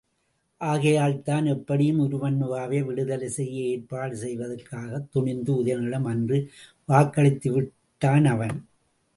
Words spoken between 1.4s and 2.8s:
எப்படியும் உருமண்ணுவாவை